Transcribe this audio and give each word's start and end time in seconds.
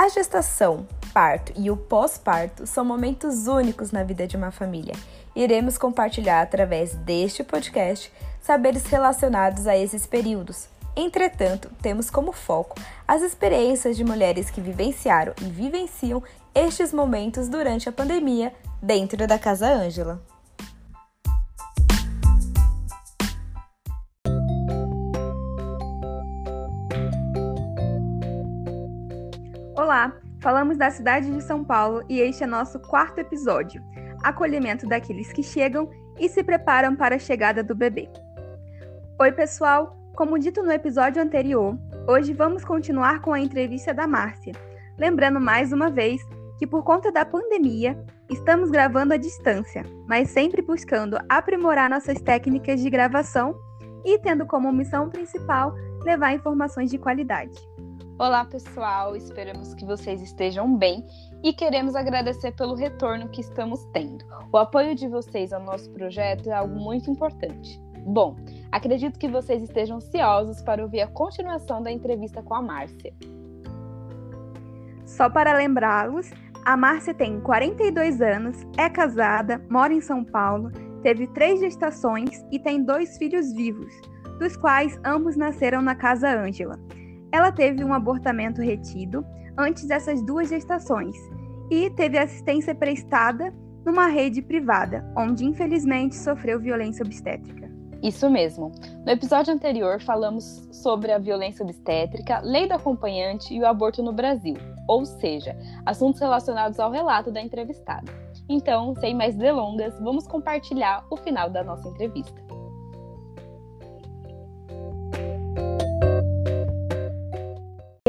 A 0.00 0.08
gestação, 0.08 0.88
parto 1.12 1.52
e 1.54 1.70
o 1.70 1.76
pós-parto 1.76 2.66
são 2.66 2.82
momentos 2.82 3.46
únicos 3.46 3.92
na 3.92 4.02
vida 4.02 4.26
de 4.26 4.34
uma 4.34 4.50
família. 4.50 4.94
Iremos 5.36 5.76
compartilhar 5.76 6.40
através 6.40 6.94
deste 6.94 7.44
podcast 7.44 8.10
saberes 8.40 8.86
relacionados 8.86 9.66
a 9.66 9.76
esses 9.76 10.06
períodos. 10.06 10.70
Entretanto, 10.96 11.70
temos 11.82 12.08
como 12.08 12.32
foco 12.32 12.80
as 13.06 13.20
experiências 13.20 13.94
de 13.94 14.02
mulheres 14.02 14.48
que 14.48 14.62
vivenciaram 14.62 15.34
e 15.38 15.44
vivenciam 15.44 16.22
estes 16.54 16.94
momentos 16.94 17.46
durante 17.46 17.86
a 17.86 17.92
pandemia 17.92 18.54
dentro 18.80 19.26
da 19.26 19.38
Casa 19.38 19.70
Ângela. 19.70 20.29
Olá, 29.80 30.12
falamos 30.42 30.76
da 30.76 30.90
cidade 30.90 31.32
de 31.32 31.42
São 31.42 31.64
Paulo 31.64 32.04
e 32.06 32.20
este 32.20 32.44
é 32.44 32.46
nosso 32.46 32.78
quarto 32.80 33.18
episódio: 33.18 33.82
acolhimento 34.22 34.86
daqueles 34.86 35.32
que 35.32 35.42
chegam 35.42 35.88
e 36.18 36.28
se 36.28 36.44
preparam 36.44 36.94
para 36.94 37.14
a 37.14 37.18
chegada 37.18 37.64
do 37.64 37.74
bebê. 37.74 38.06
Oi, 39.18 39.32
pessoal! 39.32 39.96
Como 40.14 40.38
dito 40.38 40.62
no 40.62 40.70
episódio 40.70 41.22
anterior, 41.22 41.78
hoje 42.06 42.34
vamos 42.34 42.62
continuar 42.62 43.22
com 43.22 43.32
a 43.32 43.40
entrevista 43.40 43.94
da 43.94 44.06
Márcia. 44.06 44.52
Lembrando 44.98 45.40
mais 45.40 45.72
uma 45.72 45.88
vez 45.88 46.20
que, 46.58 46.66
por 46.66 46.84
conta 46.84 47.10
da 47.10 47.24
pandemia, 47.24 47.98
estamos 48.28 48.70
gravando 48.70 49.14
à 49.14 49.16
distância, 49.16 49.82
mas 50.06 50.28
sempre 50.28 50.60
buscando 50.60 51.16
aprimorar 51.26 51.88
nossas 51.88 52.20
técnicas 52.20 52.82
de 52.82 52.90
gravação 52.90 53.58
e 54.04 54.18
tendo 54.18 54.44
como 54.44 54.70
missão 54.70 55.08
principal 55.08 55.74
levar 56.04 56.34
informações 56.34 56.90
de 56.90 56.98
qualidade. 56.98 57.56
Olá, 58.20 58.44
pessoal! 58.44 59.16
Esperamos 59.16 59.72
que 59.72 59.82
vocês 59.82 60.20
estejam 60.20 60.76
bem 60.76 61.06
e 61.42 61.54
queremos 61.54 61.96
agradecer 61.96 62.52
pelo 62.52 62.74
retorno 62.74 63.30
que 63.30 63.40
estamos 63.40 63.82
tendo. 63.94 64.22
O 64.52 64.58
apoio 64.58 64.94
de 64.94 65.08
vocês 65.08 65.54
ao 65.54 65.62
nosso 65.62 65.90
projeto 65.92 66.50
é 66.50 66.52
algo 66.52 66.78
muito 66.78 67.10
importante. 67.10 67.80
Bom, 68.04 68.36
acredito 68.70 69.18
que 69.18 69.26
vocês 69.26 69.62
estejam 69.62 69.96
ansiosos 69.96 70.60
para 70.60 70.82
ouvir 70.82 71.00
a 71.00 71.06
continuação 71.06 71.82
da 71.82 71.90
entrevista 71.90 72.42
com 72.42 72.52
a 72.52 72.60
Márcia. 72.60 73.14
Só 75.06 75.30
para 75.30 75.56
lembrá-los, 75.56 76.30
a 76.66 76.76
Márcia 76.76 77.14
tem 77.14 77.40
42 77.40 78.20
anos, 78.20 78.58
é 78.76 78.90
casada, 78.90 79.64
mora 79.70 79.94
em 79.94 80.02
São 80.02 80.22
Paulo, 80.22 80.70
teve 81.02 81.26
três 81.28 81.58
gestações 81.58 82.44
e 82.52 82.58
tem 82.58 82.84
dois 82.84 83.16
filhos 83.16 83.50
vivos, 83.54 83.94
dos 84.38 84.58
quais 84.58 85.00
ambos 85.06 85.38
nasceram 85.38 85.80
na 85.80 85.94
Casa 85.94 86.28
Ângela. 86.28 86.78
Ela 87.32 87.52
teve 87.52 87.84
um 87.84 87.92
abortamento 87.92 88.60
retido 88.60 89.24
antes 89.56 89.86
dessas 89.86 90.22
duas 90.22 90.48
gestações 90.48 91.16
e 91.70 91.90
teve 91.90 92.18
assistência 92.18 92.74
prestada 92.74 93.54
numa 93.84 94.08
rede 94.08 94.42
privada, 94.42 95.04
onde 95.16 95.44
infelizmente 95.44 96.16
sofreu 96.16 96.58
violência 96.58 97.04
obstétrica. 97.04 97.70
Isso 98.02 98.30
mesmo. 98.30 98.72
No 99.04 99.12
episódio 99.12 99.52
anterior 99.52 100.00
falamos 100.00 100.66
sobre 100.72 101.12
a 101.12 101.18
violência 101.18 101.62
obstétrica, 101.62 102.40
lei 102.40 102.66
do 102.66 102.74
acompanhante 102.74 103.54
e 103.54 103.60
o 103.60 103.66
aborto 103.66 104.02
no 104.02 104.12
Brasil, 104.12 104.56
ou 104.88 105.04
seja, 105.04 105.56
assuntos 105.84 106.20
relacionados 106.20 106.80
ao 106.80 106.90
relato 106.90 107.30
da 107.30 107.42
entrevistada. 107.42 108.10
Então, 108.48 108.94
sem 108.96 109.14
mais 109.14 109.36
delongas, 109.36 109.98
vamos 110.00 110.26
compartilhar 110.26 111.04
o 111.10 111.16
final 111.16 111.50
da 111.50 111.62
nossa 111.62 111.88
entrevista. 111.88 112.49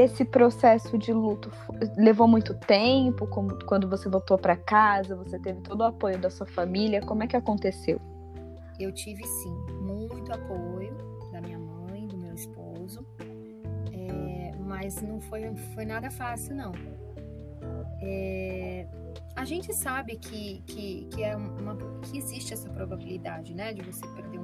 Esse 0.01 0.25
processo 0.25 0.97
de 0.97 1.13
luto 1.13 1.51
levou 1.95 2.27
muito 2.27 2.55
tempo? 2.55 3.27
Como, 3.27 3.63
quando 3.65 3.87
você 3.87 4.09
voltou 4.09 4.35
para 4.35 4.57
casa, 4.57 5.15
você 5.15 5.37
teve 5.37 5.61
todo 5.61 5.81
o 5.81 5.83
apoio 5.83 6.17
da 6.17 6.27
sua 6.27 6.47
família? 6.47 7.01
Como 7.01 7.21
é 7.21 7.27
que 7.27 7.37
aconteceu? 7.37 8.01
Eu 8.79 8.91
tive 8.91 9.23
sim 9.23 9.53
muito 9.79 10.33
apoio 10.33 10.97
da 11.31 11.39
minha 11.39 11.59
mãe, 11.59 12.07
do 12.07 12.17
meu 12.17 12.33
esposo, 12.33 13.05
é, 13.93 14.51
mas 14.57 14.99
não 15.03 15.21
foi, 15.21 15.55
foi 15.75 15.85
nada 15.85 16.09
fácil 16.09 16.55
não. 16.55 16.71
É, 18.01 18.87
a 19.35 19.45
gente 19.45 19.71
sabe 19.71 20.15
que, 20.17 20.63
que, 20.65 21.07
que, 21.11 21.23
é 21.23 21.35
uma, 21.35 21.77
que 22.01 22.17
existe 22.17 22.55
essa 22.55 22.71
probabilidade, 22.71 23.53
né, 23.53 23.71
de 23.71 23.83
você 23.83 24.01
perder. 24.07 24.40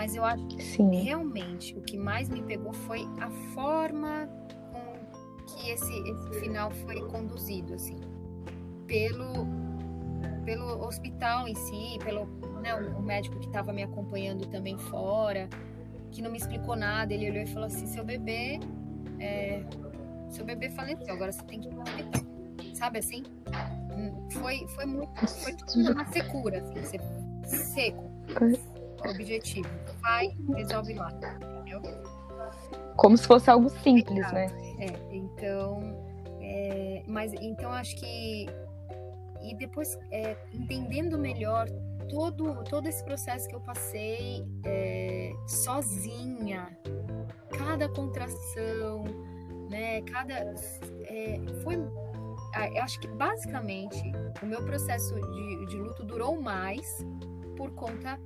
Mas 0.00 0.14
eu 0.14 0.24
acho 0.24 0.46
que 0.46 0.62
Sim. 0.62 0.94
realmente 1.02 1.76
o 1.76 1.82
que 1.82 1.98
mais 1.98 2.26
me 2.30 2.42
pegou 2.42 2.72
foi 2.72 3.06
a 3.20 3.28
forma 3.52 4.26
com 4.72 5.44
que 5.44 5.68
esse, 5.68 5.92
esse 5.92 6.40
final 6.40 6.70
foi 6.70 7.06
conduzido, 7.08 7.74
assim, 7.74 7.98
pelo, 8.86 9.46
pelo 10.46 10.86
hospital 10.86 11.46
em 11.46 11.54
si, 11.54 11.98
pelo 12.02 12.24
né, 12.62 12.74
o 12.74 13.02
médico 13.02 13.38
que 13.40 13.46
estava 13.46 13.74
me 13.74 13.82
acompanhando 13.82 14.46
também 14.46 14.78
fora, 14.78 15.50
que 16.10 16.22
não 16.22 16.30
me 16.30 16.38
explicou 16.38 16.74
nada. 16.76 17.12
Ele 17.12 17.30
olhou 17.30 17.42
e 17.42 17.46
falou 17.48 17.66
assim: 17.66 17.86
seu 17.86 18.02
bebê, 18.02 18.58
é, 19.18 19.62
seu 20.30 20.46
bebê 20.46 20.70
faleceu, 20.70 21.12
agora 21.12 21.30
você 21.30 21.42
tem 21.42 21.60
que 21.60 21.68
ir 21.68 22.74
Sabe 22.74 23.00
assim? 23.00 23.22
Hum, 23.94 24.30
foi, 24.30 24.66
foi 24.68 24.86
muito. 24.86 25.26
Foi 25.26 25.54
tudo 25.54 25.92
uma 25.92 26.06
secura, 26.06 26.62
assim, 26.62 26.98
seco 27.44 28.10
objetivo. 29.08 29.68
Vai, 30.00 30.34
resolve 30.54 30.94
lá, 30.94 31.10
entendeu? 31.12 31.82
Como 32.96 33.16
se 33.16 33.26
fosse 33.26 33.50
algo 33.50 33.68
simples, 33.68 34.18
Exato. 34.18 34.34
né? 34.34 34.46
É, 34.78 35.14
então, 35.14 35.80
é, 36.40 37.02
mas 37.06 37.32
então 37.34 37.70
acho 37.72 37.96
que 37.96 38.46
e 39.42 39.54
depois 39.56 39.98
é, 40.10 40.36
entendendo 40.52 41.18
melhor 41.18 41.66
todo 42.08 42.62
todo 42.64 42.86
esse 42.86 43.02
processo 43.04 43.48
que 43.48 43.54
eu 43.54 43.60
passei 43.60 44.44
é, 44.64 45.32
sozinha, 45.46 46.76
cada 47.56 47.88
contração, 47.88 49.04
né? 49.70 50.02
Cada 50.02 50.34
é, 50.34 51.40
foi 51.62 51.76
eu 52.74 52.82
acho 52.82 52.98
que 53.00 53.06
basicamente 53.06 54.02
o 54.42 54.46
meu 54.46 54.64
processo 54.64 55.14
de, 55.14 55.66
de 55.66 55.76
luto 55.76 56.02
durou 56.02 56.40
mais 56.40 57.06
por 57.60 57.70
conta 57.72 58.18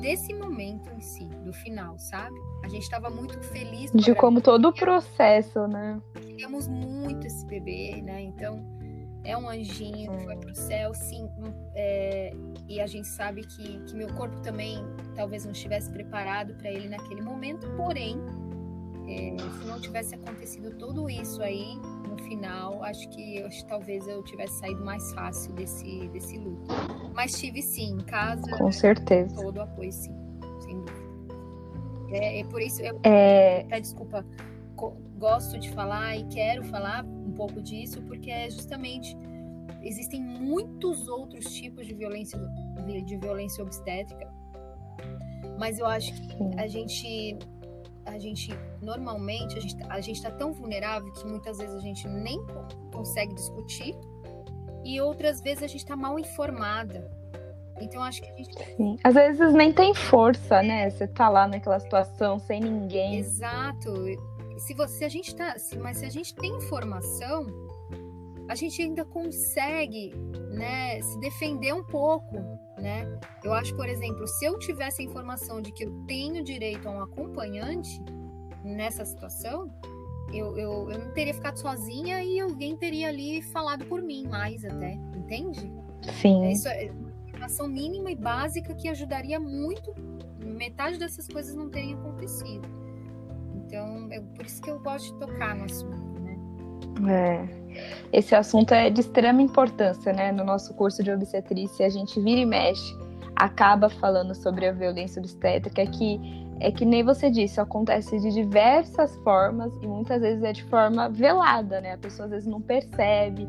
desse 0.00 0.34
momento 0.34 0.90
em 0.92 1.00
si, 1.00 1.24
do 1.44 1.52
final, 1.52 1.96
sabe? 2.00 2.34
A 2.64 2.68
gente 2.68 2.82
estava 2.82 3.08
muito 3.08 3.40
feliz. 3.40 3.92
De 3.92 4.12
como 4.12 4.40
todo 4.40 4.70
o 4.70 4.72
processo, 4.72 5.68
né? 5.68 6.02
Queríamos 6.20 6.66
muito 6.66 7.24
esse 7.24 7.46
bebê, 7.46 8.02
né? 8.02 8.22
Então, 8.22 8.60
é 9.22 9.38
um 9.38 9.48
anjinho 9.48 10.10
que 10.10 10.24
foi 10.24 10.36
pro 10.36 10.54
céu, 10.56 10.92
sim. 10.94 11.28
É, 11.76 12.34
e 12.68 12.80
a 12.80 12.86
gente 12.88 13.06
sabe 13.06 13.46
que, 13.46 13.78
que 13.84 13.94
meu 13.94 14.12
corpo 14.14 14.40
também 14.40 14.78
talvez 15.14 15.44
não 15.44 15.52
estivesse 15.52 15.88
preparado 15.88 16.52
para 16.56 16.68
ele 16.68 16.88
naquele 16.88 17.22
momento, 17.22 17.70
porém, 17.76 18.16
é, 19.06 19.36
se 19.60 19.64
não 19.64 19.80
tivesse 19.80 20.16
acontecido 20.16 20.76
tudo 20.76 21.08
isso 21.08 21.40
aí, 21.40 21.76
no 22.08 22.18
final, 22.24 22.82
acho 22.82 23.08
que 23.10 23.36
eu, 23.36 23.48
talvez 23.68 24.08
eu 24.08 24.24
tivesse 24.24 24.58
saído 24.58 24.84
mais 24.84 25.12
fácil 25.12 25.52
desse, 25.52 26.08
desse 26.08 26.36
luto. 26.36 26.66
Mas 27.14 27.32
tive 27.38 27.62
sim, 27.62 27.94
em 27.94 28.04
casa. 28.04 28.42
Com 28.56 28.72
certeza. 28.72 29.34
Todo 29.34 29.60
apoio, 29.60 29.92
sim, 29.92 30.14
sem 30.60 30.76
dúvida. 30.80 31.02
É, 32.10 32.40
é 32.40 32.44
por 32.44 32.60
isso 32.60 32.82
eu 32.82 32.98
é... 33.04 33.64
desculpa, 33.80 34.24
gosto 35.22 35.56
de 35.56 35.70
falar 35.70 36.16
e 36.16 36.24
quero 36.24 36.64
falar 36.64 37.04
um 37.04 37.30
pouco 37.32 37.62
disso, 37.62 38.02
porque 38.02 38.28
é 38.28 38.50
justamente 38.50 39.16
existem 39.80 40.20
muitos 40.20 41.06
outros 41.06 41.44
tipos 41.54 41.86
de 41.86 41.94
violência 41.94 42.38
de 43.06 43.16
violência 43.16 43.62
obstétrica. 43.62 44.28
Mas 45.58 45.78
eu 45.78 45.86
acho 45.86 46.12
que 46.12 46.36
a 46.58 46.66
gente 46.66 47.38
a 48.04 48.18
gente 48.18 48.50
normalmente 48.82 49.56
a 49.56 49.60
gente 49.60 49.76
a 49.88 50.00
gente 50.00 50.16
está 50.16 50.30
tão 50.32 50.52
vulnerável 50.52 51.12
que 51.12 51.24
muitas 51.24 51.58
vezes 51.58 51.76
a 51.76 51.80
gente 51.80 52.08
nem 52.08 52.44
consegue 52.92 53.32
discutir 53.34 53.96
e 54.84 55.00
outras 55.00 55.40
vezes 55.40 55.62
a 55.62 55.66
gente 55.66 55.80
está 55.80 55.96
mal 55.96 56.18
informada. 56.18 57.10
Então 57.80 58.02
acho 58.02 58.22
que 58.22 58.30
a 58.30 58.36
gente 58.36 58.54
Sim. 58.76 58.96
às 59.02 59.14
vezes 59.14 59.52
nem 59.52 59.72
tem 59.72 59.94
força, 59.94 60.62
né? 60.62 60.88
Você 60.90 61.06
tá 61.06 61.28
lá 61.28 61.48
naquela 61.48 61.80
situação 61.80 62.38
sem 62.38 62.60
ninguém. 62.60 63.18
Exato. 63.18 63.92
Se 64.58 64.74
você 64.74 65.04
a 65.04 65.08
gente 65.08 65.34
tá, 65.34 65.56
mas 65.80 65.98
se 65.98 66.04
a 66.04 66.10
gente 66.10 66.34
tem 66.34 66.54
informação, 66.56 67.46
a 68.48 68.54
gente 68.54 68.82
ainda 68.82 69.04
consegue, 69.04 70.14
né, 70.50 71.00
se 71.00 71.18
defender 71.18 71.72
um 71.72 71.82
pouco, 71.82 72.36
né? 72.78 73.18
Eu 73.42 73.52
acho, 73.52 73.74
por 73.74 73.88
exemplo, 73.88 74.26
se 74.26 74.44
eu 74.44 74.58
tivesse 74.58 75.02
a 75.02 75.04
informação 75.04 75.60
de 75.60 75.72
que 75.72 75.84
eu 75.84 75.90
tenho 76.06 76.44
direito 76.44 76.88
a 76.88 76.92
um 76.92 77.02
acompanhante 77.02 78.00
nessa 78.62 79.04
situação, 79.04 79.70
eu, 80.32 80.56
eu, 80.56 80.90
eu 80.90 80.98
não 80.98 81.10
teria 81.12 81.34
ficado 81.34 81.56
sozinha 81.56 82.22
e 82.22 82.40
alguém 82.40 82.76
teria 82.76 83.08
ali 83.08 83.42
falado 83.42 83.84
por 83.86 84.02
mim 84.02 84.26
mais 84.28 84.64
até, 84.64 84.92
entende? 85.16 85.72
Sim. 86.20 86.50
Isso 86.50 86.68
é 86.68 86.90
informação 87.28 87.68
mínima 87.68 88.10
e 88.10 88.16
básica 88.16 88.74
que 88.74 88.88
ajudaria 88.88 89.38
muito. 89.38 89.94
Metade 90.44 90.98
dessas 90.98 91.26
coisas 91.28 91.54
não 91.54 91.68
teriam 91.68 92.00
acontecido. 92.00 92.68
Então, 93.54 94.08
é 94.10 94.20
por 94.20 94.44
isso 94.44 94.60
que 94.60 94.70
eu 94.70 94.78
gosto 94.80 95.12
de 95.12 95.26
tocar 95.26 95.54
no 95.54 95.64
assunto, 95.64 96.20
né? 96.20 96.38
É. 97.10 97.62
Esse 98.12 98.34
assunto 98.34 98.72
é 98.74 98.90
de 98.90 99.00
extrema 99.00 99.40
importância, 99.40 100.12
né? 100.12 100.30
No 100.30 100.44
nosso 100.44 100.74
curso 100.74 101.02
de 101.02 101.10
obstetrícia, 101.10 101.86
a 101.86 101.88
gente 101.88 102.20
vira 102.20 102.40
e 102.40 102.46
mexe, 102.46 102.94
acaba 103.34 103.88
falando 103.88 104.34
sobre 104.34 104.66
a 104.66 104.72
violência 104.72 105.20
obstétrica, 105.20 105.86
que 105.86 106.20
é 106.62 106.70
que 106.70 106.84
nem 106.84 107.02
você 107.02 107.28
disse, 107.28 107.60
acontece 107.60 108.20
de 108.20 108.30
diversas 108.30 109.16
formas 109.16 109.74
e 109.82 109.86
muitas 109.86 110.22
vezes 110.22 110.44
é 110.44 110.52
de 110.52 110.62
forma 110.64 111.08
velada, 111.08 111.80
né? 111.80 111.94
A 111.94 111.98
pessoa 111.98 112.26
às 112.26 112.30
vezes 112.30 112.48
não 112.48 112.60
percebe. 112.60 113.48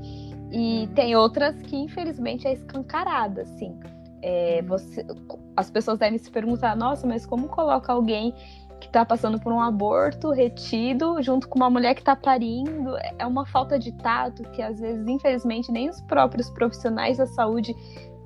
E 0.51 0.89
tem 0.95 1.15
outras 1.15 1.61
que, 1.61 1.75
infelizmente, 1.75 2.47
é 2.47 2.53
escancarada, 2.53 3.43
assim. 3.43 3.79
É, 4.23 4.63
você, 4.63 5.05
as 5.55 5.69
pessoas 5.69 5.99
devem 5.99 6.17
se 6.17 6.31
perguntar, 6.31 6.75
nossa, 6.75 7.05
mas 7.05 7.23
como 7.23 7.47
coloca 7.49 7.93
alguém 7.93 8.33
que 8.79 8.87
está 8.87 9.05
passando 9.05 9.39
por 9.39 9.53
um 9.53 9.59
aborto 9.59 10.31
retido 10.31 11.21
junto 11.21 11.47
com 11.47 11.59
uma 11.59 11.69
mulher 11.69 11.93
que 11.93 12.01
está 12.01 12.15
parindo? 12.15 12.97
É 13.19 13.27
uma 13.27 13.45
falta 13.45 13.77
de 13.77 13.91
tato 13.91 14.41
que, 14.51 14.61
às 14.63 14.79
vezes, 14.79 15.07
infelizmente, 15.07 15.71
nem 15.71 15.87
os 15.87 16.01
próprios 16.01 16.49
profissionais 16.49 17.19
da 17.19 17.27
saúde 17.27 17.75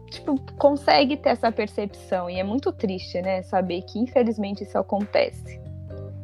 tipo, 0.09 0.39
consegue 0.53 1.17
ter 1.17 1.29
essa 1.29 1.51
percepção. 1.51 2.29
E 2.29 2.39
é 2.39 2.43
muito 2.43 2.71
triste, 2.71 3.21
né? 3.21 3.41
Saber 3.43 3.81
que 3.83 3.99
infelizmente 3.99 4.63
isso 4.63 4.77
acontece. 4.77 5.59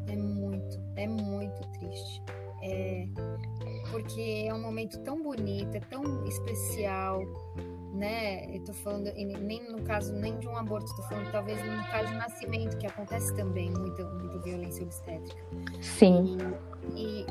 É 0.07 0.15
muito, 0.15 0.79
é 0.95 1.07
muito 1.07 1.67
triste. 1.79 2.21
É 2.61 3.05
porque 3.93 4.45
é 4.47 4.51
um 4.51 4.59
momento 4.59 4.97
tão 5.01 5.21
bonito, 5.21 5.75
é 5.75 5.79
tão 5.79 6.25
especial, 6.25 7.21
né? 7.93 8.43
Eu 8.55 8.63
tô 8.63 8.73
falando, 8.73 9.13
nem 9.13 9.71
no 9.71 9.83
caso 9.83 10.11
nem 10.15 10.35
de 10.39 10.47
um 10.47 10.57
aborto, 10.57 10.87
tô 10.95 11.03
falando 11.03 11.31
talvez 11.31 11.63
no 11.63 11.83
caso 11.91 12.07
de 12.07 12.15
nascimento, 12.15 12.75
que 12.79 12.87
acontece 12.87 13.35
também 13.35 13.69
muita, 13.69 14.03
muita 14.03 14.39
violência 14.39 14.83
obstétrica. 14.83 15.45
Sim. 15.79 16.37
E, 16.95 17.23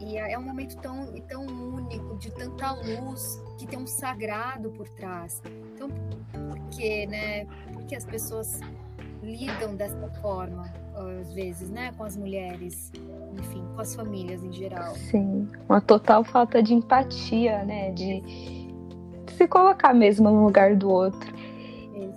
e, 0.00 0.12
e 0.12 0.16
é 0.16 0.38
um 0.38 0.42
momento 0.42 0.78
tão, 0.78 1.12
tão 1.28 1.44
único, 1.44 2.16
de 2.16 2.30
tanta 2.30 2.72
luz, 2.72 3.44
que 3.58 3.66
tem 3.66 3.78
um 3.78 3.86
sagrado 3.86 4.70
por 4.70 4.88
trás. 4.88 5.42
Então, 5.82 5.90
por 6.32 6.58
que, 6.70 7.06
né? 7.06 7.46
Por 7.72 7.82
que 7.84 7.96
as 7.96 8.04
pessoas 8.04 8.60
lidam 9.22 9.74
dessa 9.74 10.08
forma, 10.20 10.72
às 11.20 11.32
vezes, 11.32 11.70
né? 11.70 11.92
Com 11.96 12.04
as 12.04 12.16
mulheres, 12.16 12.92
enfim, 13.36 13.64
com 13.74 13.80
as 13.80 13.94
famílias 13.94 14.44
em 14.44 14.52
geral. 14.52 14.94
Sim, 14.94 15.48
uma 15.68 15.80
total 15.80 16.22
falta 16.22 16.62
de 16.62 16.74
empatia, 16.74 17.64
né? 17.64 17.90
De 17.90 18.22
se 19.32 19.48
colocar 19.48 19.92
mesmo 19.92 20.30
no 20.30 20.44
lugar 20.44 20.76
do 20.76 20.88
outro. 20.88 21.32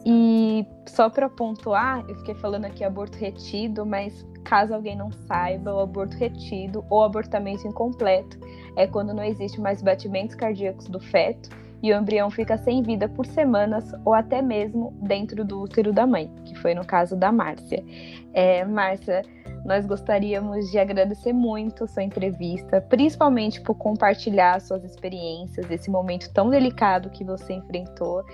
E 0.05 0.63
só 0.85 1.09
para 1.09 1.27
pontuar, 1.27 2.05
eu 2.07 2.15
fiquei 2.17 2.35
falando 2.35 2.65
aqui 2.65 2.83
aborto 2.83 3.17
retido, 3.17 3.83
mas 3.85 4.23
caso 4.43 4.75
alguém 4.75 4.95
não 4.95 5.11
saiba, 5.11 5.73
o 5.73 5.79
aborto 5.79 6.15
retido 6.15 6.85
ou 6.87 7.03
abortamento 7.03 7.67
incompleto 7.67 8.37
é 8.75 8.85
quando 8.85 9.11
não 9.11 9.23
existe 9.23 9.59
mais 9.59 9.81
batimentos 9.81 10.35
cardíacos 10.35 10.87
do 10.87 10.99
feto 10.99 11.49
e 11.85 11.93
o 11.93 11.95
embrião 11.95 12.31
fica 12.31 12.57
sem 12.57 12.81
vida 12.81 13.07
por 13.07 13.27
semanas 13.27 13.93
ou 14.03 14.15
até 14.15 14.41
mesmo 14.41 14.91
dentro 15.03 15.45
do 15.45 15.61
útero 15.61 15.93
da 15.93 16.07
mãe, 16.07 16.27
que 16.43 16.55
foi 16.55 16.73
no 16.73 16.83
caso 16.83 17.15
da 17.15 17.31
Márcia. 17.31 17.85
É, 18.33 18.65
Márcia, 18.65 19.21
nós 19.63 19.85
gostaríamos 19.85 20.71
de 20.71 20.79
agradecer 20.79 21.31
muito 21.31 21.87
sua 21.87 22.01
entrevista, 22.01 22.81
principalmente 22.81 23.61
por 23.61 23.75
compartilhar 23.75 24.59
suas 24.61 24.83
experiências, 24.83 25.69
esse 25.69 25.91
momento 25.91 26.33
tão 26.33 26.49
delicado 26.49 27.11
que 27.11 27.23
você 27.23 27.53
enfrentou 27.53 28.25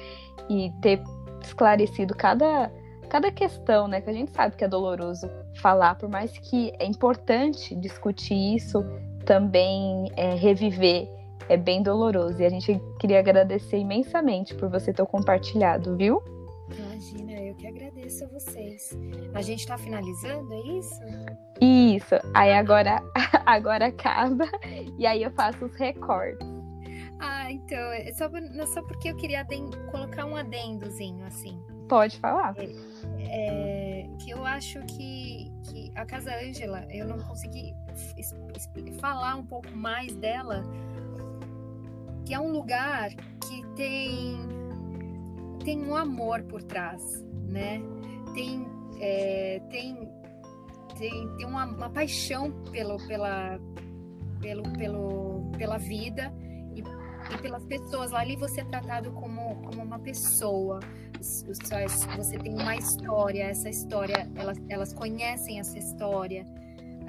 e 0.50 0.71
ter 0.81 1.04
esclarecido 1.44 2.15
cada, 2.15 2.71
cada 3.09 3.30
questão, 3.33 3.86
né? 3.86 4.00
Que 4.00 4.09
a 4.09 4.13
gente 4.13 4.31
sabe 4.31 4.56
que 4.56 4.63
é 4.63 4.68
doloroso 4.68 5.30
falar, 5.56 5.95
por 5.95 6.07
mais 6.07 6.31
que 6.38 6.71
é 6.80 6.86
importante 6.86 7.75
discutir 7.75 8.56
isso, 8.56 8.81
também 9.25 10.09
é, 10.15 10.36
reviver 10.36 11.20
é 11.51 11.57
bem 11.57 11.83
doloroso. 11.83 12.42
E 12.42 12.45
a 12.45 12.50
gente 12.50 12.81
queria 12.98 13.19
agradecer 13.19 13.77
imensamente 13.77 14.56
por 14.56 14.69
você 14.69 14.94
ter 14.94 15.06
compartilhado, 15.06 15.98
viu? 15.98 16.24
Imagina, 16.77 17.33
eu 17.33 17.53
que 17.56 17.68
agradeço 17.68 18.24
a 18.24 18.27
vocês. 18.27 18.98
A 19.33 19.42
gente 19.42 19.59
está 19.59 19.77
finalizando, 19.77 20.53
é 20.53 20.59
isso? 20.77 21.01
Isso. 21.59 22.15
Aí 22.33 22.53
agora, 22.53 23.03
agora 23.45 23.88
acaba 23.88 24.45
e 24.98 25.06
aí 25.06 25.24
eu 25.24 25.31
faço 25.31 25.65
os 25.65 25.75
recortes. 25.75 26.48
Ah, 27.19 27.51
então, 27.51 27.77
é 27.77 28.12
só, 28.13 28.30
só 28.68 28.81
porque 28.83 29.09
eu 29.09 29.18
queria 29.18 29.45
colocar 29.92 30.25
um 30.25 30.36
adendozinho, 30.36 31.25
assim. 31.25 31.62
Pode 31.89 32.18
falar. 32.18 32.56
É, 32.57 32.63
é, 33.19 34.09
que 34.18 34.31
eu 34.31 34.45
acho 34.45 34.80
que, 34.86 35.51
que 35.69 35.92
a 35.95 36.06
Casa 36.06 36.33
Ângela, 36.33 36.86
eu 36.89 37.06
não 37.06 37.19
consegui 37.19 37.75
falar 39.00 39.36
um 39.36 39.45
pouco 39.45 39.69
mais 39.75 40.15
dela, 40.15 40.63
que 42.25 42.33
é 42.33 42.39
um 42.39 42.51
lugar 42.51 43.09
que 43.47 43.65
tem 43.75 44.38
tem 45.63 45.83
um 45.83 45.95
amor 45.95 46.44
por 46.44 46.63
trás, 46.63 47.23
né? 47.47 47.81
Tem 48.33 48.65
é, 49.00 49.62
tem 49.69 50.09
tem, 51.01 51.27
tem 51.35 51.45
uma, 51.47 51.65
uma 51.65 51.89
paixão 51.89 52.51
pelo, 52.71 52.97
pela, 53.07 53.59
pelo, 54.39 54.63
pelo, 54.73 55.51
pela 55.57 55.77
vida 55.79 56.31
e, 56.75 56.81
e 57.33 57.38
pelas 57.41 57.65
pessoas. 57.65 58.13
Ali 58.13 58.35
você 58.35 58.62
é 58.62 58.65
tratado 58.65 59.12
como, 59.12 59.56
como 59.63 59.81
uma 59.81 59.97
pessoa. 59.97 60.79
Você 61.19 62.38
tem 62.38 62.53
uma 62.53 62.75
história, 62.75 63.44
essa 63.44 63.69
história, 63.69 64.29
elas, 64.35 64.57
elas 64.69 64.94
conhecem 64.94 65.59
essa 65.59 65.77
história. 65.77 66.45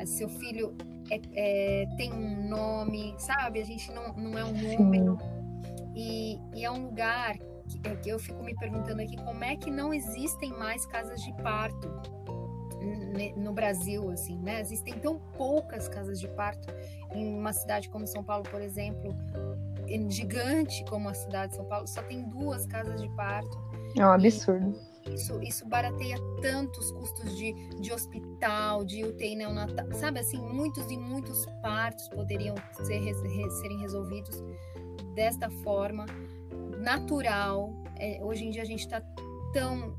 Seu 0.06 0.29
filho 0.29 0.75
é, 1.12 1.20
é, 1.35 1.87
tem 1.97 2.11
um 2.11 2.49
nome, 2.49 3.14
sabe? 3.19 3.61
A 3.61 3.64
gente 3.64 3.93
não, 3.93 4.14
não 4.14 4.38
é 4.38 4.44
um 4.44 4.53
número. 4.53 5.19
E, 5.94 6.38
e, 6.55 6.64
é 6.64 6.70
um 6.70 6.87
lugar 6.87 7.37
que, 7.37 7.81
é, 7.85 7.97
que 7.97 8.09
eu 8.09 8.19
fico 8.19 8.43
me 8.43 8.55
perguntando 8.55 9.03
aqui 9.03 9.17
como 9.17 9.44
é 9.44 9.55
que 9.55 9.70
não 9.70 9.93
existem 9.93 10.50
mais 10.53 10.87
casas 10.87 11.23
de 11.23 11.32
parto 11.43 11.88
no 13.37 13.53
Brasil, 13.53 14.11
assim, 14.11 14.38
né? 14.38 14.61
Existem 14.61 14.94
tão 14.94 15.19
poucas 15.37 15.87
casas 15.87 16.19
de 16.19 16.26
parto 16.29 16.67
em 17.14 17.38
uma 17.38 17.53
cidade 17.53 17.88
como 17.88 18.06
São 18.06 18.25
Paulo, 18.25 18.43
por 18.50 18.61
exemplo, 18.61 19.14
gigante 20.09 20.85
como 20.87 21.09
a 21.09 21.14
cidade 21.14 21.50
de 21.50 21.56
São 21.56 21.64
Paulo, 21.67 21.87
só 21.87 22.03
tem 22.03 22.23
duas 22.29 22.67
casas 22.67 23.00
de 23.00 23.09
parto. 23.11 23.56
É 23.97 24.05
um 24.05 24.11
absurdo. 24.11 24.81
Isso, 25.10 25.40
isso 25.43 25.66
barateia 25.66 26.16
tantos 26.40 26.90
custos 26.93 27.37
de, 27.37 27.52
de 27.81 27.93
hospital, 27.93 28.85
de 28.85 29.04
UTI 29.04 29.35
neonatal, 29.37 29.87
sabe 29.92 30.21
assim, 30.21 30.38
muitos 30.38 30.90
e 30.90 30.97
muitos 30.97 31.44
partos 31.61 32.09
poderiam 32.09 32.54
ser, 32.85 33.14
serem 33.14 33.78
resolvidos 33.80 34.42
desta 35.14 35.50
forma, 35.50 36.06
natural. 36.78 37.75
É, 37.97 38.21
hoje 38.23 38.44
em 38.44 38.50
dia 38.50 38.62
a 38.62 38.66
gente 38.66 38.80
está 38.80 39.02
tão 39.52 39.97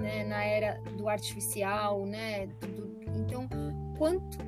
né, 0.00 0.24
na 0.24 0.44
era 0.44 0.80
do 0.96 1.08
artificial, 1.08 2.04
né? 2.06 2.46
Do, 2.46 3.00
então, 3.16 3.48
quanto 3.96 4.38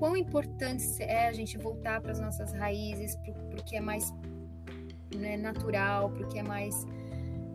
quão 0.00 0.16
importante 0.16 0.82
é 1.02 1.28
a 1.28 1.32
gente 1.32 1.58
voltar 1.58 2.00
para 2.00 2.12
as 2.12 2.18
nossas 2.18 2.52
raízes, 2.54 3.14
para 3.16 3.60
o 3.60 3.64
que 3.64 3.76
é 3.76 3.80
mais 3.80 4.10
né, 5.14 5.36
natural, 5.36 6.10
para 6.10 6.24
o 6.24 6.28
que 6.28 6.38
é 6.38 6.42
mais 6.42 6.86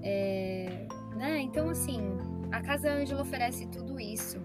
é, 0.03 0.87
né? 1.15 1.39
Então, 1.41 1.69
assim, 1.69 1.99
a 2.51 2.61
Casa 2.61 2.91
Ângela 2.91 3.21
oferece 3.21 3.65
tudo 3.67 3.99
isso. 3.99 4.39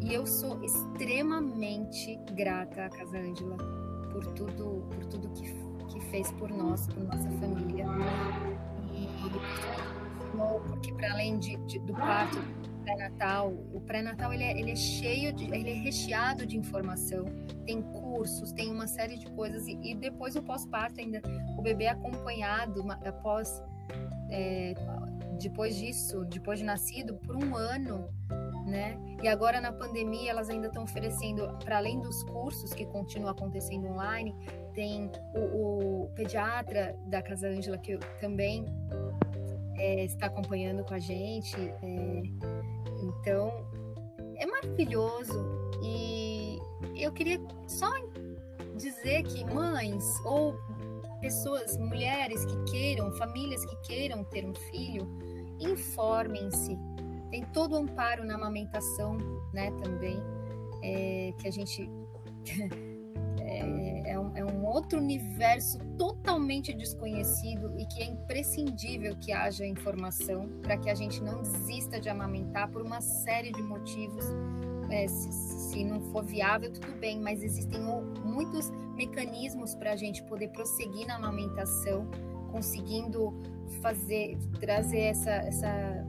E 0.00 0.12
eu 0.12 0.26
sou 0.26 0.62
extremamente 0.62 2.16
grata 2.32 2.86
à 2.86 2.88
Casa 2.88 3.18
Ângela 3.18 3.56
por 4.12 4.26
tudo, 4.28 4.86
por 4.90 5.06
tudo 5.06 5.28
que, 5.30 5.44
que 5.92 6.00
fez 6.10 6.30
por 6.32 6.50
nós, 6.50 6.86
por 6.86 7.02
nossa 7.04 7.30
família. 7.30 7.86
E 8.92 9.08
porque 10.68 10.92
para 10.92 11.12
além 11.12 11.38
de, 11.38 11.56
de, 11.66 11.78
do 11.80 11.94
parto 11.94 12.38
pré-natal, 12.84 13.52
o 13.72 13.80
pré-natal 13.80 14.32
ele 14.32 14.44
é, 14.44 14.58
ele 14.58 14.70
é 14.70 14.76
cheio 14.76 15.32
de, 15.32 15.44
ele 15.44 15.70
é 15.70 15.74
recheado 15.74 16.44
de 16.44 16.58
informação, 16.58 17.24
tem 17.64 17.80
cursos, 17.80 18.52
tem 18.52 18.70
uma 18.70 18.86
série 18.86 19.16
de 19.16 19.26
coisas 19.30 19.66
e, 19.66 19.78
e 19.82 19.94
depois 19.94 20.36
o 20.36 20.42
pós-parto 20.42 21.00
ainda, 21.00 21.22
o 21.56 21.62
bebê 21.62 21.86
acompanhado 21.86 22.84
após 22.90 23.62
é, 24.28 24.74
depois 25.40 25.76
disso, 25.76 26.24
depois 26.24 26.58
de 26.58 26.64
nascido, 26.64 27.14
por 27.14 27.36
um 27.36 27.56
ano, 27.56 28.08
né? 28.66 28.98
E 29.22 29.28
agora 29.28 29.60
na 29.60 29.72
pandemia 29.72 30.30
elas 30.30 30.48
ainda 30.48 30.68
estão 30.68 30.84
oferecendo, 30.84 31.46
para 31.64 31.76
além 31.76 32.00
dos 32.00 32.22
cursos 32.24 32.72
que 32.72 32.86
continuam 32.86 33.30
acontecendo 33.30 33.86
online, 33.86 34.34
tem 34.74 35.10
o, 35.34 36.04
o 36.04 36.10
pediatra 36.14 36.96
da 37.06 37.22
Casa 37.22 37.48
Ângela 37.48 37.78
que 37.78 37.96
também 38.20 38.64
é, 39.76 40.04
está 40.04 40.26
acompanhando 40.26 40.84
com 40.84 40.94
a 40.94 40.98
gente. 40.98 41.56
É, 41.56 42.22
então 43.02 43.52
é 44.36 44.46
maravilhoso 44.46 45.70
e 45.82 46.58
eu 46.96 47.12
queria 47.12 47.40
só 47.66 47.90
dizer 48.76 49.22
que 49.24 49.44
mães 49.44 50.04
ou 50.24 50.54
pessoas, 51.24 51.78
mulheres 51.78 52.44
que 52.44 52.64
queiram, 52.70 53.10
famílias 53.12 53.64
que 53.64 53.76
queiram 53.76 54.22
ter 54.24 54.44
um 54.44 54.54
filho, 54.54 55.08
informem-se. 55.58 56.78
Tem 57.30 57.42
todo 57.46 57.72
o 57.72 57.76
amparo 57.76 58.26
na 58.26 58.34
amamentação, 58.34 59.16
né, 59.50 59.70
também, 59.82 60.22
é, 60.82 61.32
que 61.38 61.48
a 61.48 61.50
gente 61.50 61.88
é, 63.40 64.10
é, 64.10 64.20
um, 64.20 64.36
é 64.36 64.44
um 64.44 64.66
outro 64.66 64.98
universo 64.98 65.78
totalmente 65.96 66.74
desconhecido 66.74 67.74
e 67.78 67.86
que 67.86 68.02
é 68.02 68.04
imprescindível 68.04 69.16
que 69.16 69.32
haja 69.32 69.64
informação 69.64 70.46
para 70.60 70.76
que 70.76 70.90
a 70.90 70.94
gente 70.94 71.22
não 71.22 71.40
desista 71.40 71.98
de 71.98 72.10
amamentar 72.10 72.70
por 72.70 72.82
uma 72.82 73.00
série 73.00 73.50
de 73.50 73.62
motivos. 73.62 74.26
É, 74.90 75.08
se, 75.08 75.32
se, 75.32 75.84
não 75.84 76.00
for 76.12 76.24
viável, 76.24 76.72
tudo 76.72 76.92
bem, 76.98 77.20
mas 77.20 77.42
existem 77.42 77.80
muitos 78.24 78.70
mecanismos 78.94 79.74
para 79.74 79.92
a 79.92 79.96
gente 79.96 80.22
poder 80.24 80.48
prosseguir 80.48 81.06
na 81.06 81.16
amamentação, 81.16 82.08
conseguindo 82.50 83.34
fazer, 83.80 84.38
trazer 84.60 85.00
essa, 85.00 85.30
essa, 85.30 86.06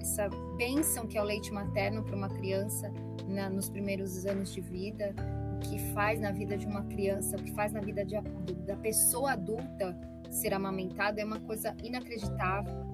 essa 0.00 0.28
bênção 0.56 1.06
que 1.06 1.16
é 1.16 1.22
o 1.22 1.24
leite 1.24 1.52
materno 1.52 2.04
para 2.04 2.16
uma 2.16 2.28
criança 2.28 2.92
na, 3.26 3.48
nos 3.48 3.68
primeiros 3.68 4.26
anos 4.26 4.52
de 4.52 4.60
vida, 4.60 5.14
o 5.56 5.58
que 5.60 5.78
faz 5.92 6.20
na 6.20 6.30
vida 6.30 6.56
de 6.56 6.66
uma 6.66 6.84
criança, 6.84 7.36
o 7.36 7.42
que 7.42 7.52
faz 7.52 7.72
na 7.72 7.80
vida 7.80 8.04
de, 8.04 8.20
da 8.66 8.76
pessoa 8.76 9.32
adulta 9.32 9.96
ser 10.30 10.52
amamentado 10.52 11.20
é 11.20 11.24
uma 11.24 11.40
coisa 11.40 11.74
inacreditável. 11.82 12.86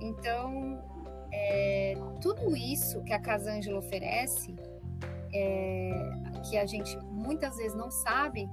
Então, 0.00 0.82
é, 1.32 1.94
tudo 2.20 2.56
isso 2.56 3.02
que 3.02 3.12
a 3.12 3.18
Casa 3.18 3.52
Ângela 3.52 3.78
oferece, 3.78 4.54
é, 5.32 5.92
que 6.48 6.58
a 6.58 6.66
gente 6.66 6.96
muitas 6.98 7.56
vezes 7.56 7.74
não 7.74 7.90
sabe 7.90 8.48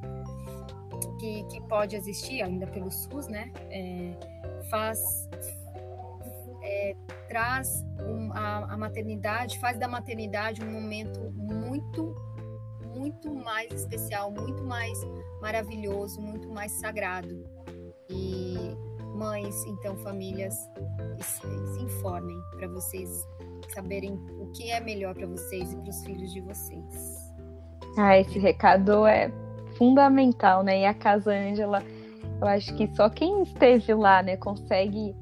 que, 1.20 1.44
que 1.46 1.62
pode 1.62 1.96
existir 1.96 2.42
ainda 2.42 2.68
pelo 2.68 2.92
SUS, 2.92 3.28
né? 3.28 3.52
É, 3.70 4.14
faz 4.70 5.28
é, 6.62 6.96
traz 7.28 7.86
um, 8.02 8.32
a, 8.34 8.74
a 8.74 8.78
maternidade, 8.78 9.58
faz 9.60 9.78
da 9.78 9.88
maternidade 9.88 10.64
um 10.64 10.72
momento 10.72 11.32
muito, 11.34 12.16
muito 12.94 13.34
mais 13.34 13.72
especial, 13.72 14.32
muito 14.32 14.64
mais 14.64 15.00
maravilhoso, 15.42 16.22
muito 16.22 16.50
mais 16.50 16.72
sagrado. 16.74 17.44
E 18.10 18.76
mães, 19.18 19.66
então 19.66 19.98
famílias, 19.98 20.70
se, 21.20 21.48
informem 21.82 22.38
para 22.58 22.68
vocês 22.68 23.10
saberem 23.74 24.14
o 24.40 24.48
que 24.52 24.72
é 24.72 24.80
melhor 24.80 25.16
para 25.16 25.28
vocês 25.28 25.74
e 25.74 25.76
para 25.76 25.90
os 25.90 26.04
filhos 26.06 26.32
de 26.32 26.42
vocês. 26.42 27.34
Ah, 27.98 28.18
esse 28.18 28.38
recado 28.38 29.06
é 29.06 29.32
fundamental, 29.78 30.64
né? 30.64 30.82
E 30.82 30.86
a 30.86 30.94
Casa 30.94 31.32
Ângela, 31.32 31.84
eu 32.40 32.48
acho 32.48 32.76
que 32.76 32.88
só 32.96 33.10
quem 33.10 33.42
esteve 33.42 33.94
lá, 33.94 34.22
né, 34.22 34.38
consegue 34.38 35.16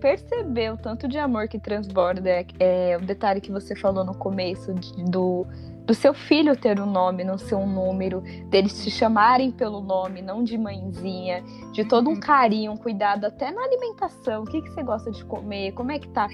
perceber 0.00 0.72
o 0.72 0.76
tanto 0.76 1.06
de 1.08 1.16
amor 1.16 1.48
que 1.48 1.58
transborda. 1.58 2.28
É, 2.28 2.46
é, 2.58 2.96
o 2.96 3.00
detalhe 3.00 3.40
que 3.40 3.50
você 3.50 3.74
falou 3.74 4.04
no 4.04 4.14
começo 4.14 4.74
de, 4.74 5.04
do, 5.04 5.46
do 5.84 5.94
seu 5.94 6.14
filho 6.14 6.56
ter 6.56 6.80
um 6.80 6.86
nome, 6.86 7.24
não 7.24 7.36
ser 7.36 7.54
um 7.54 7.66
número, 7.66 8.22
deles 8.48 8.82
te 8.84 8.90
chamarem 8.90 9.50
pelo 9.50 9.80
nome, 9.80 10.22
não 10.22 10.44
de 10.44 10.56
mãezinha, 10.56 11.42
de 11.72 11.84
todo 11.84 12.08
um 12.08 12.14
uhum. 12.14 12.20
carinho, 12.20 12.72
um 12.72 12.76
cuidado 12.76 13.24
até 13.24 13.50
na 13.50 13.62
alimentação. 13.62 14.42
O 14.42 14.46
que, 14.46 14.62
que 14.62 14.70
você 14.70 14.82
gosta 14.82 15.10
de 15.10 15.24
comer? 15.24 15.72
Como 15.72 15.90
é 15.90 15.98
que 15.98 16.08
tá? 16.08 16.28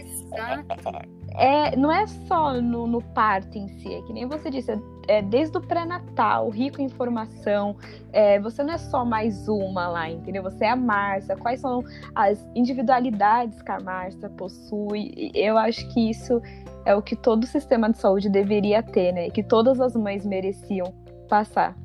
É, 1.35 1.73
é, 1.73 1.77
não 1.77 1.91
é 1.91 2.07
só 2.07 2.61
no, 2.61 2.87
no 2.87 3.03
parto 3.03 3.57
em 3.57 3.69
si, 3.79 3.95
é 3.95 4.03
que 4.03 4.13
nem 4.13 4.27
você 4.27 4.51
disse, 4.51 4.73
é 5.09 5.23
desde 5.23 5.57
o 5.57 5.61
pré-natal, 5.61 6.51
rico 6.51 6.81
em 6.81 6.85
informação. 6.85 7.77
É, 8.13 8.39
você 8.39 8.63
não 8.63 8.75
é 8.75 8.79
só 8.79 9.05
mais 9.05 9.49
uma 9.49 9.89
lá, 9.89 10.09
entendeu? 10.09 10.43
Você 10.43 10.67
é 10.67 10.71
a 10.71 10.77
Márcia. 10.77 11.37
Quais 11.37 11.61
são 11.61 11.83
as 12.15 12.47
individualidades 12.55 13.61
que 13.63 13.73
a 13.73 13.81
Márcia 13.81 14.29
possui? 14.29 15.33
Eu 15.35 15.57
acho 15.57 15.89
que 15.93 16.11
isso 16.11 16.41
é 16.85 16.95
o 16.95 17.03
que 17.03 17.17
todo 17.17 17.47
sistema 17.47 17.91
de 17.91 17.99
saúde 17.99 18.29
deveria 18.29 18.83
ter, 18.83 19.13
né? 19.13 19.31
Que 19.31 19.43
todas 19.43 19.81
as 19.81 19.97
mães 19.97 20.25
mereciam 20.25 20.93
passar. 21.29 21.77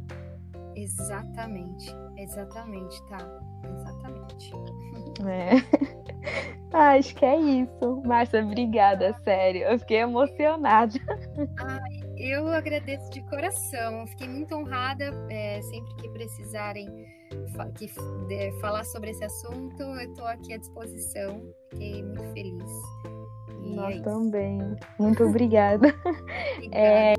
Exatamente, 0.75 1.95
exatamente, 2.17 3.01
tá? 3.07 3.17
Exatamente. 3.63 4.53
É. 5.25 6.13
Acho 6.73 7.15
que 7.15 7.23
é 7.23 7.39
isso. 7.39 8.01
Márcia, 8.03 8.43
obrigada, 8.43 9.13
sério. 9.23 9.61
Eu 9.61 9.77
fiquei 9.77 9.97
emocionada. 9.97 10.99
Ai, 11.59 12.02
eu 12.23 12.47
agradeço 12.47 13.11
de 13.11 13.21
coração, 13.23 14.07
fiquei 14.07 14.27
muito 14.29 14.55
honrada. 14.55 15.11
É, 15.29 15.61
sempre 15.61 15.93
que 15.95 16.09
precisarem 16.09 16.87
fa 17.53 17.65
que, 17.71 17.87
de, 18.27 18.51
falar 18.61 18.85
sobre 18.85 19.09
esse 19.09 19.23
assunto, 19.25 19.81
eu 19.81 20.09
estou 20.09 20.25
aqui 20.25 20.53
à 20.53 20.57
disposição. 20.57 21.41
Fiquei 21.71 22.01
muito 22.01 22.23
feliz. 22.33 22.71
E 23.61 23.75
Nós 23.75 23.97
é 23.97 24.01
também. 24.01 24.57
Muito 24.97 25.23
obrigada. 25.25 25.87
obrigada. 26.55 26.71
É... 26.71 27.13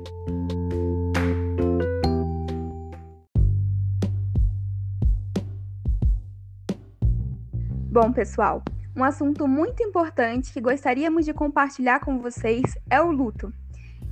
Bom, 7.91 8.11
pessoal, 8.11 8.61
um 8.95 9.03
assunto 9.03 9.47
muito 9.47 9.81
importante 9.83 10.51
que 10.51 10.59
gostaríamos 10.59 11.25
de 11.25 11.33
compartilhar 11.33 11.99
com 11.99 12.19
vocês 12.19 12.75
é 12.89 12.99
o 13.01 13.11
luto. 13.11 13.53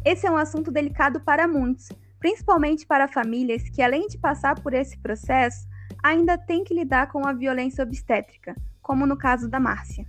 Esse 0.06 0.28
é 0.28 0.32
um 0.32 0.36
assunto 0.36 0.70
delicado 0.70 1.22
para 1.22 1.48
muitos, 1.48 1.90
principalmente 2.20 2.86
para 2.86 3.08
famílias 3.08 3.70
que, 3.70 3.82
além 3.82 4.08
de 4.08 4.18
passar 4.18 4.60
por 4.60 4.74
esse 4.74 4.98
processo, 4.98 5.66
ainda 6.04 6.38
têm 6.38 6.64
que 6.64 6.74
lidar 6.74 7.10
com 7.10 7.26
a 7.26 7.32
violência 7.32 7.84
obstétrica, 7.84 8.54
como 8.82 9.06
no 9.06 9.16
caso 9.16 9.50
da 9.50 9.62
Márcia. 9.62 10.06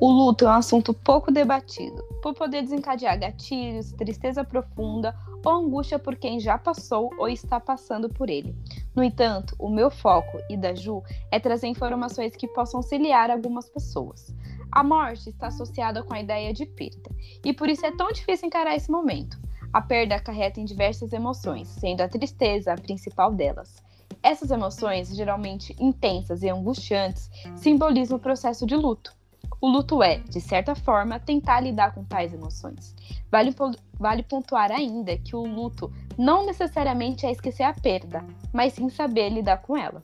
O 0.00 0.10
luto 0.10 0.44
é 0.44 0.48
um 0.48 0.54
assunto 0.54 0.92
pouco 0.92 1.30
debatido, 1.30 2.02
por 2.20 2.34
poder 2.34 2.62
desencadear 2.62 3.18
gatilhos, 3.18 3.92
tristeza 3.92 4.42
profunda 4.42 5.14
ou 5.44 5.52
angústia 5.52 5.98
por 5.98 6.16
quem 6.16 6.38
já 6.40 6.58
passou 6.58 7.10
ou 7.18 7.28
está 7.28 7.58
passando 7.58 8.08
por 8.08 8.28
ele. 8.28 8.54
No 8.94 9.02
entanto, 9.02 9.54
o 9.58 9.68
meu 9.68 9.90
foco 9.90 10.38
e 10.48 10.56
da 10.56 10.74
Ju 10.74 11.02
é 11.30 11.38
trazer 11.38 11.66
informações 11.66 12.36
que 12.36 12.48
possam 12.48 12.78
auxiliar 12.78 13.30
algumas 13.30 13.68
pessoas. 13.68 14.34
A 14.72 14.84
morte 14.84 15.30
está 15.30 15.48
associada 15.48 16.02
com 16.02 16.14
a 16.14 16.20
ideia 16.20 16.52
de 16.52 16.64
perda, 16.64 17.10
e 17.44 17.52
por 17.52 17.68
isso 17.68 17.84
é 17.84 17.90
tão 17.90 18.12
difícil 18.12 18.46
encarar 18.46 18.76
esse 18.76 18.90
momento. 18.90 19.38
A 19.72 19.80
perda 19.80 20.16
acarreta 20.16 20.60
em 20.60 20.64
diversas 20.64 21.12
emoções, 21.12 21.68
sendo 21.68 22.00
a 22.00 22.08
tristeza 22.08 22.72
a 22.72 22.76
principal 22.76 23.32
delas. 23.32 23.82
Essas 24.22 24.50
emoções, 24.50 25.14
geralmente 25.14 25.74
intensas 25.80 26.42
e 26.42 26.48
angustiantes, 26.48 27.30
simbolizam 27.56 28.18
o 28.18 28.20
processo 28.20 28.66
de 28.66 28.76
luto. 28.76 29.14
O 29.60 29.68
luto 29.68 30.02
é, 30.02 30.18
de 30.18 30.40
certa 30.40 30.74
forma, 30.74 31.20
tentar 31.20 31.60
lidar 31.60 31.94
com 31.94 32.02
tais 32.04 32.32
emoções. 32.32 32.94
Vale, 33.30 33.54
vale 33.98 34.22
pontuar 34.22 34.72
ainda 34.72 35.16
que 35.18 35.36
o 35.36 35.44
luto 35.44 35.92
não 36.16 36.46
necessariamente 36.46 37.26
é 37.26 37.30
esquecer 37.30 37.64
a 37.64 37.74
perda, 37.74 38.24
mas 38.52 38.72
sim 38.72 38.88
saber 38.88 39.28
lidar 39.28 39.58
com 39.58 39.76
ela. 39.76 40.02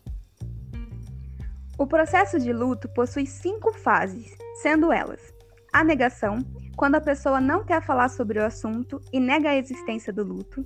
O 1.78 1.86
processo 1.86 2.38
de 2.38 2.52
luto 2.52 2.88
possui 2.88 3.26
cinco 3.26 3.72
fases, 3.72 4.36
sendo 4.62 4.92
elas 4.92 5.36
a 5.76 5.84
negação, 5.84 6.38
quando 6.74 6.94
a 6.94 7.00
pessoa 7.02 7.38
não 7.38 7.62
quer 7.62 7.82
falar 7.82 8.08
sobre 8.08 8.38
o 8.38 8.44
assunto 8.46 8.98
e 9.12 9.20
nega 9.20 9.50
a 9.50 9.56
existência 9.58 10.10
do 10.10 10.24
luto, 10.24 10.64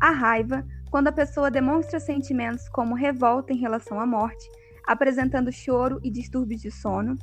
a 0.00 0.10
raiva, 0.10 0.66
quando 0.90 1.08
a 1.08 1.12
pessoa 1.12 1.50
demonstra 1.50 2.00
sentimentos 2.00 2.66
como 2.70 2.94
revolta 2.94 3.52
em 3.52 3.58
relação 3.58 4.00
à 4.00 4.06
morte, 4.06 4.48
apresentando 4.86 5.52
choro 5.52 6.00
e 6.02 6.10
distúrbios 6.10 6.62
de 6.62 6.70
sono, 6.70 7.18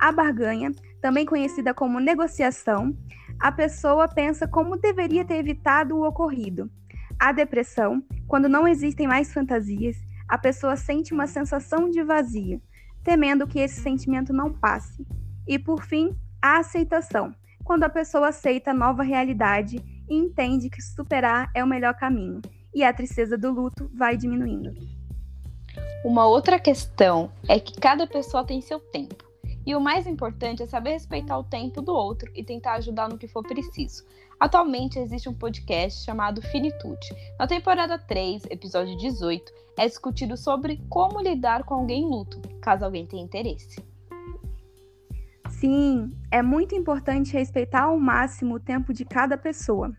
a 0.00 0.10
barganha, 0.10 0.72
também 1.02 1.26
conhecida 1.26 1.74
como 1.74 2.00
negociação, 2.00 2.96
a 3.38 3.52
pessoa 3.52 4.08
pensa 4.08 4.48
como 4.48 4.78
deveria 4.78 5.26
ter 5.26 5.36
evitado 5.36 5.94
o 5.94 6.06
ocorrido. 6.06 6.70
A 7.18 7.32
depressão, 7.32 8.02
quando 8.26 8.48
não 8.48 8.66
existem 8.66 9.06
mais 9.06 9.30
fantasias, 9.30 9.98
a 10.26 10.38
pessoa 10.38 10.74
sente 10.74 11.12
uma 11.12 11.26
sensação 11.26 11.90
de 11.90 12.02
vazio, 12.02 12.62
temendo 13.04 13.46
que 13.46 13.58
esse 13.58 13.80
sentimento 13.82 14.32
não 14.32 14.50
passe. 14.50 15.06
E 15.46 15.58
por 15.58 15.84
fim, 15.84 16.16
a 16.40 16.58
aceitação, 16.58 17.34
quando 17.62 17.84
a 17.84 17.90
pessoa 17.90 18.28
aceita 18.28 18.70
a 18.70 18.74
nova 18.74 19.02
realidade 19.02 19.76
e 20.08 20.14
entende 20.14 20.70
que 20.70 20.80
superar 20.80 21.50
é 21.54 21.62
o 21.62 21.68
melhor 21.68 21.94
caminho, 21.94 22.40
e 22.74 22.82
a 22.82 22.92
tristeza 22.92 23.36
do 23.36 23.52
luto 23.52 23.90
vai 23.94 24.16
diminuindo. 24.16 24.72
Uma 26.04 26.26
outra 26.26 26.58
questão 26.58 27.30
é 27.46 27.60
que 27.60 27.78
cada 27.78 28.06
pessoa 28.06 28.46
tem 28.46 28.62
seu 28.62 28.80
tempo. 28.80 29.29
E 29.66 29.74
o 29.74 29.80
mais 29.80 30.06
importante 30.06 30.62
é 30.62 30.66
saber 30.66 30.90
respeitar 30.90 31.38
o 31.38 31.44
tempo 31.44 31.82
do 31.82 31.92
outro 31.92 32.30
e 32.34 32.42
tentar 32.42 32.74
ajudar 32.74 33.08
no 33.08 33.18
que 33.18 33.28
for 33.28 33.42
preciso. 33.42 34.04
Atualmente 34.38 34.98
existe 34.98 35.28
um 35.28 35.34
podcast 35.34 36.02
chamado 36.02 36.40
Finitude. 36.40 37.06
Na 37.38 37.46
temporada 37.46 37.98
3, 37.98 38.44
episódio 38.50 38.96
18, 38.96 39.52
é 39.78 39.86
discutido 39.86 40.36
sobre 40.36 40.80
como 40.88 41.20
lidar 41.20 41.64
com 41.64 41.74
alguém 41.74 42.04
em 42.04 42.08
luto, 42.08 42.40
caso 42.60 42.84
alguém 42.84 43.06
tenha 43.06 43.22
interesse. 43.22 43.84
Sim, 45.50 46.16
é 46.30 46.40
muito 46.40 46.74
importante 46.74 47.34
respeitar 47.34 47.82
ao 47.82 47.98
máximo 47.98 48.54
o 48.54 48.60
tempo 48.60 48.94
de 48.94 49.04
cada 49.04 49.36
pessoa. 49.36 49.92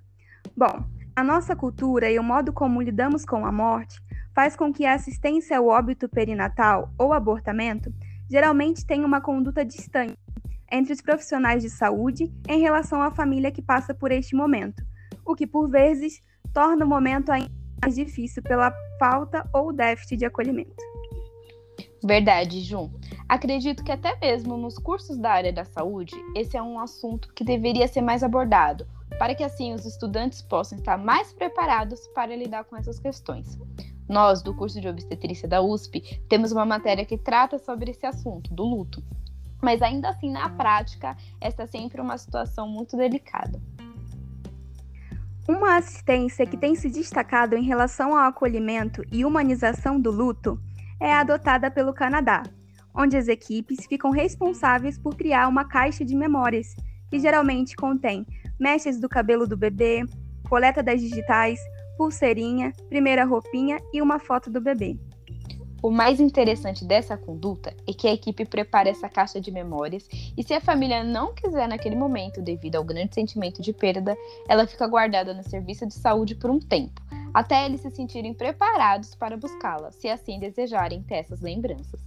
Bom, 0.58 0.84
a 1.16 1.24
nossa 1.24 1.56
cultura 1.56 2.10
e 2.10 2.18
o 2.18 2.24
modo 2.24 2.52
como 2.52 2.82
lidamos 2.82 3.24
com 3.24 3.46
a 3.46 3.52
morte 3.52 4.02
faz 4.34 4.56
com 4.56 4.74
que 4.74 4.86
a 4.86 4.94
assistência 4.94 5.58
ao 5.58 5.68
óbito 5.68 6.10
perinatal 6.10 6.92
ou 6.98 7.14
abortamento 7.14 7.94
geralmente 8.32 8.86
tenha 8.86 9.06
uma 9.06 9.20
conduta 9.20 9.66
distante 9.66 10.18
entre 10.72 10.94
os 10.94 11.02
profissionais 11.02 11.62
de 11.62 11.70
saúde 11.70 12.32
em 12.48 12.62
relação 12.62 13.02
à 13.02 13.12
família 13.12 13.52
que 13.52 13.62
passa 13.62 13.94
por 13.94 14.10
este 14.10 14.34
momento, 14.34 14.82
o 15.26 15.36
que 15.36 15.46
por 15.46 15.70
vezes 15.70 16.22
torna 16.54 16.86
o 16.86 16.88
momento 16.88 17.30
ainda 17.30 17.52
mais 17.84 17.96
difícil 17.96 18.42
pela 18.42 18.74
falta 18.98 19.46
ou 19.54 19.74
déficit 19.74 20.16
de 20.16 20.26
acolhimento. 20.26 20.74
Verdade, 22.02 22.62
Ju. 22.62 22.90
Acredito 23.28 23.84
que 23.84 23.92
até 23.92 24.18
mesmo 24.22 24.56
nos 24.56 24.78
cursos 24.78 25.18
da 25.18 25.32
área 25.32 25.52
da 25.52 25.66
saúde, 25.66 26.16
esse 26.36 26.56
é 26.56 26.62
um 26.62 26.80
assunto 26.80 27.34
que 27.34 27.44
deveria 27.44 27.88
ser 27.88 28.02
mais 28.02 28.24
abordado, 28.24 28.88
para 29.20 29.36
que 29.36 29.44
assim 29.44 29.74
os 29.74 29.86
estudantes 29.86 30.42
possam 30.42 30.78
estar 30.78 30.98
mais 30.98 31.34
preparados 31.34 32.08
para 32.16 32.36
lidar 32.36 32.64
com 32.64 32.78
essas 32.78 32.98
questões. 32.98 33.58
Nós, 34.12 34.42
do 34.42 34.54
curso 34.54 34.82
de 34.82 34.90
obstetrícia 34.90 35.48
da 35.48 35.62
USP, 35.62 36.22
temos 36.28 36.52
uma 36.52 36.66
matéria 36.66 37.06
que 37.06 37.18
trata 37.18 37.58
sobre 37.58 37.92
esse 37.92 38.06
assunto, 38.06 38.54
do 38.54 38.62
luto. 38.62 39.02
Mas 39.64 39.82
ainda 39.82 40.10
assim, 40.10 40.30
na 40.30 40.50
prática, 40.50 41.16
esta 41.40 41.64
é 41.64 41.66
sempre 41.66 42.02
uma 42.02 42.18
situação 42.18 42.68
muito 42.68 42.98
delicada. 42.98 43.58
Uma 45.48 45.78
assistência 45.78 46.46
que 46.46 46.58
tem 46.58 46.76
se 46.76 46.90
destacado 46.90 47.56
em 47.56 47.64
relação 47.64 48.12
ao 48.14 48.28
acolhimento 48.28 49.02
e 49.14 49.24
humanização 49.24 49.98
do 49.98 50.12
luto 50.12 50.60
é 51.00 51.14
adotada 51.14 51.72
pelo 51.72 51.94
Canadá, 51.94 52.44
onde 52.94 53.16
as 53.16 53.30
equipes 53.30 53.86
ficam 53.86 54.12
responsáveis 54.12 54.98
por 54.98 55.16
criar 55.16 55.48
uma 55.48 55.64
caixa 55.64 56.04
de 56.04 56.18
memórias, 56.18 56.76
que 57.10 57.18
geralmente 57.18 57.78
contém 57.78 58.26
mechas 58.60 59.00
do 59.00 59.08
cabelo 59.08 59.48
do 59.48 59.56
bebê, 59.56 60.04
coleta 60.50 60.84
das 60.84 61.00
digitais, 61.00 61.62
pulseirinha, 62.02 62.74
primeira 62.90 63.24
roupinha 63.24 63.80
e 63.94 64.02
uma 64.02 64.18
foto 64.18 64.50
do 64.50 64.60
bebê. 64.60 64.98
O 65.84 65.92
mais 65.92 66.20
interessante 66.20 66.84
dessa 66.84 67.16
conduta 67.16 67.76
é 67.88 67.94
que 67.94 68.08
a 68.08 68.14
equipe 68.14 68.44
prepara 68.44 68.90
essa 68.90 69.08
caixa 69.08 69.40
de 69.40 69.52
memórias 69.52 70.10
e, 70.36 70.42
se 70.42 70.52
a 70.52 70.60
família 70.60 71.04
não 71.04 71.32
quiser 71.32 71.68
naquele 71.68 71.96
momento, 71.96 72.42
devido 72.42 72.78
ao 72.78 72.84
grande 72.84 73.14
sentimento 73.14 73.62
de 73.62 73.72
perda, 73.72 74.18
ela 74.50 74.66
fica 74.66 74.88
guardada 74.88 75.32
no 75.32 75.44
serviço 75.44 75.86
de 75.86 75.94
saúde 75.94 76.34
por 76.34 76.50
um 76.50 76.58
tempo, 76.58 77.00
até 77.32 77.68
eles 77.68 77.82
se 77.82 77.92
sentirem 77.92 78.34
preparados 78.34 79.14
para 79.14 79.38
buscá-la, 79.38 79.92
se 79.92 80.08
assim 80.08 80.40
desejarem 80.40 81.04
ter 81.04 81.18
essas 81.18 81.40
lembranças. 81.40 82.02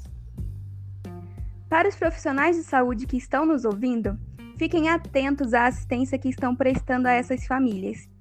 Para 1.68 1.88
os 1.88 1.94
profissionais 1.94 2.56
de 2.56 2.64
saúde 2.64 3.06
que 3.06 3.16
estão 3.16 3.46
nos 3.46 3.64
ouvindo, 3.64 4.18
fiquem 4.58 4.88
atentos 4.88 5.54
à 5.54 5.66
assistência 5.66 6.18
que 6.18 6.28
estão 6.28 6.56
prestando 6.56 7.06
a 7.06 7.12
essas 7.12 7.46
famílias. 7.46 8.12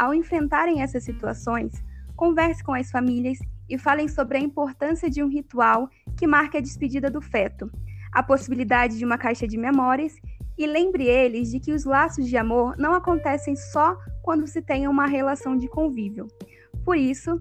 Ao 0.00 0.14
enfrentarem 0.14 0.80
essas 0.80 1.04
situações, 1.04 1.84
converse 2.16 2.64
com 2.64 2.72
as 2.72 2.90
famílias 2.90 3.38
e 3.68 3.76
falem 3.76 4.08
sobre 4.08 4.38
a 4.38 4.40
importância 4.40 5.10
de 5.10 5.22
um 5.22 5.28
ritual 5.28 5.90
que 6.16 6.26
marque 6.26 6.56
a 6.56 6.60
despedida 6.62 7.10
do 7.10 7.20
feto, 7.20 7.70
a 8.10 8.22
possibilidade 8.22 8.96
de 8.96 9.04
uma 9.04 9.18
caixa 9.18 9.46
de 9.46 9.58
memórias 9.58 10.16
e 10.56 10.66
lembre 10.66 11.04
eles 11.04 11.50
de 11.50 11.60
que 11.60 11.70
os 11.70 11.84
laços 11.84 12.26
de 12.26 12.38
amor 12.38 12.78
não 12.78 12.94
acontecem 12.94 13.54
só 13.54 13.94
quando 14.22 14.46
se 14.46 14.62
tem 14.62 14.88
uma 14.88 15.04
relação 15.04 15.54
de 15.54 15.68
convívio. 15.68 16.28
Por 16.82 16.96
isso, 16.96 17.38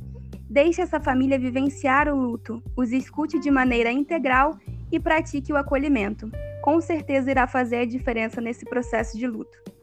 deixe 0.49 0.81
essa 0.81 0.99
família 0.99 1.39
vivenciar 1.39 2.09
o 2.09 2.21
luto, 2.21 2.61
os 2.75 2.91
escute 2.91 3.39
de 3.39 3.49
maneira 3.49 3.89
integral 3.89 4.59
e 4.91 4.99
pratique 4.99 5.53
o 5.53 5.57
acolhimento. 5.57 6.29
Com 6.61 6.81
certeza 6.81 7.31
irá 7.31 7.47
fazer 7.47 7.77
a 7.77 7.85
diferença 7.85 8.41
nesse 8.41 8.65
processo 8.65 9.17
de 9.17 9.25
luto. 9.25 9.78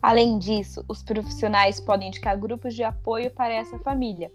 Além 0.00 0.38
disso, 0.38 0.84
os 0.88 1.02
profissionais 1.02 1.80
podem 1.80 2.08
indicar 2.08 2.38
grupos 2.38 2.74
de 2.74 2.82
apoio 2.82 3.30
para 3.30 3.54
essa 3.54 3.78
família 3.78 4.30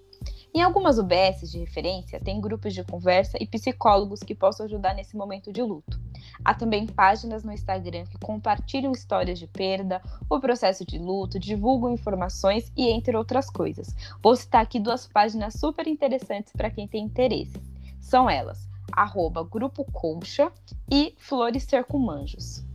em 0.54 0.62
algumas 0.62 1.00
UBSs 1.00 1.50
de 1.50 1.60
referência, 1.60 2.20
tem 2.20 2.42
grupos 2.42 2.74
de 2.74 2.84
conversa 2.84 3.38
e 3.40 3.48
psicólogos 3.48 4.20
que 4.20 4.36
possam 4.36 4.66
ajudar 4.66 4.94
nesse 4.94 5.16
momento 5.16 5.52
de 5.52 5.62
luto. 5.62 5.98
Há 6.44 6.54
também 6.54 6.86
páginas 6.86 7.44
no 7.44 7.54
Instagram 7.54 8.04
que 8.06 8.20
compartilham 8.20 8.92
histórias 8.92 9.40
de 9.40 9.48
perda, 9.48 10.02
o 10.30 10.42
processo 10.42 10.86
de 10.86 11.00
luto, 11.00 11.40
divulgam 11.40 11.94
informações 11.94 12.70
e 12.76 12.90
entre 12.90 13.16
outras 13.16 13.50
coisas. 13.50 13.96
Vou 14.22 14.36
citar 14.36 14.62
aqui 14.62 14.78
duas 14.78 15.08
páginas 15.08 15.54
super 15.54 15.88
interessantes 15.88 16.52
para 16.52 16.70
quem 16.70 16.86
tem 16.86 17.06
interesse. 17.06 17.62
São 18.02 18.30
elas, 18.30 18.68
arroba 18.92 19.44
Grupo 19.46 19.86
Concha 19.86 20.52
e 20.92 21.16
Florescer 21.18 21.86
com 21.86 21.98
Manjos. 21.98 22.71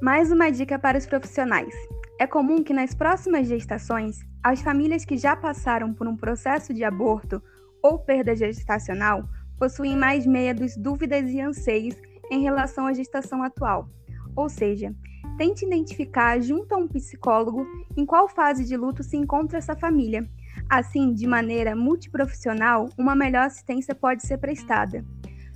Mais 0.00 0.32
uma 0.32 0.50
dica 0.50 0.78
para 0.78 0.96
os 0.96 1.04
profissionais. 1.04 1.74
É 2.18 2.26
comum 2.26 2.64
que 2.64 2.72
nas 2.72 2.94
próximas 2.94 3.46
gestações, 3.46 4.24
as 4.42 4.62
famílias 4.62 5.04
que 5.04 5.18
já 5.18 5.36
passaram 5.36 5.92
por 5.92 6.08
um 6.08 6.16
processo 6.16 6.72
de 6.72 6.82
aborto 6.82 7.42
ou 7.82 7.98
perda 7.98 8.34
gestacional 8.34 9.28
possuem 9.58 9.94
mais 9.94 10.24
medos, 10.24 10.74
dúvidas 10.74 11.28
e 11.28 11.38
anseios 11.38 11.94
em 12.30 12.40
relação 12.40 12.86
à 12.86 12.94
gestação 12.94 13.42
atual. 13.42 13.90
Ou 14.34 14.48
seja, 14.48 14.94
tente 15.36 15.66
identificar 15.66 16.40
junto 16.40 16.74
a 16.74 16.78
um 16.78 16.88
psicólogo 16.88 17.66
em 17.94 18.06
qual 18.06 18.26
fase 18.26 18.64
de 18.64 18.78
luto 18.78 19.02
se 19.02 19.18
encontra 19.18 19.58
essa 19.58 19.76
família. 19.76 20.26
Assim, 20.66 21.12
de 21.12 21.26
maneira 21.26 21.76
multiprofissional, 21.76 22.88
uma 22.96 23.14
melhor 23.14 23.44
assistência 23.44 23.94
pode 23.94 24.26
ser 24.26 24.38
prestada. 24.38 25.04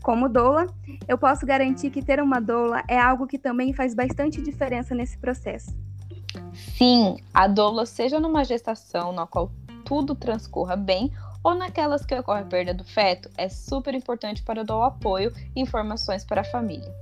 Como 0.04 0.28
doula, 0.28 0.66
eu 1.08 1.16
posso 1.16 1.46
garantir 1.46 1.88
que 1.88 2.02
ter 2.02 2.20
uma 2.20 2.38
doula 2.38 2.84
é 2.86 3.00
algo 3.00 3.26
que 3.26 3.38
também 3.38 3.72
faz 3.72 3.94
bastante 3.94 4.42
diferença 4.42 4.94
nesse 4.94 5.16
processo. 5.16 5.74
Sim, 6.52 7.16
a 7.32 7.46
doula 7.46 7.86
seja 7.86 8.20
numa 8.20 8.44
gestação 8.44 9.14
na 9.14 9.26
qual 9.26 9.50
tudo 9.82 10.14
transcorra 10.14 10.76
bem 10.76 11.10
ou 11.42 11.54
naquelas 11.54 12.04
que 12.04 12.14
ocorre 12.14 12.42
a 12.42 12.44
perda 12.44 12.74
do 12.74 12.84
feto, 12.84 13.30
é 13.38 13.48
super 13.48 13.94
importante 13.94 14.42
para 14.42 14.62
dar 14.62 14.76
o 14.76 14.82
apoio 14.82 15.32
e 15.56 15.62
informações 15.62 16.22
para 16.22 16.42
a 16.42 16.44
família. 16.44 16.94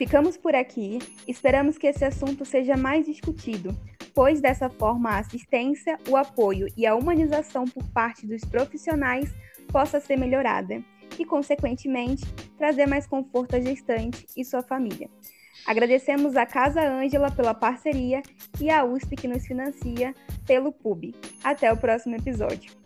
Ficamos 0.00 0.38
por 0.38 0.54
aqui. 0.54 0.98
Esperamos 1.28 1.76
que 1.76 1.86
esse 1.86 2.02
assunto 2.06 2.42
seja 2.46 2.74
mais 2.74 3.04
discutido, 3.04 3.76
pois 4.14 4.40
dessa 4.40 4.70
forma 4.70 5.10
a 5.10 5.18
assistência, 5.18 5.98
o 6.08 6.16
apoio 6.16 6.68
e 6.74 6.86
a 6.86 6.94
humanização 6.94 7.66
por 7.66 7.86
parte 7.90 8.26
dos 8.26 8.42
profissionais 8.42 9.30
possa 9.68 10.00
ser 10.00 10.16
melhorada 10.16 10.82
e, 11.18 11.24
consequentemente, 11.26 12.24
trazer 12.56 12.86
mais 12.86 13.06
conforto 13.06 13.56
à 13.56 13.60
gestante 13.60 14.26
e 14.34 14.42
sua 14.42 14.62
família. 14.62 15.10
Agradecemos 15.66 16.34
a 16.34 16.46
Casa 16.46 16.80
Ângela 16.80 17.30
pela 17.30 17.52
parceria 17.52 18.22
e 18.58 18.70
a 18.70 18.82
USP 18.82 19.16
que 19.16 19.28
nos 19.28 19.46
financia 19.46 20.14
pelo 20.46 20.72
PUB. 20.72 21.14
Até 21.44 21.70
o 21.70 21.76
próximo 21.76 22.16
episódio. 22.16 22.79